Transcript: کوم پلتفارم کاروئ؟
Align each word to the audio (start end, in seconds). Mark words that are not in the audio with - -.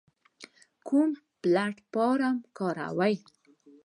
کوم 0.87 1.09
پلتفارم 1.41 2.35
کاروئ؟ 2.57 3.15